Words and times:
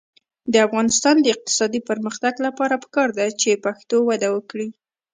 د 0.53 0.55
افغانستان 0.67 1.15
د 1.21 1.27
اقتصادي 1.35 1.79
پرمختګ 1.89 2.33
لپاره 2.45 2.75
پکار 2.83 3.09
ده 3.17 3.25
چې 3.41 3.61
پښتو 3.65 3.97
وده 4.09 4.29
وکړي. 4.35 4.69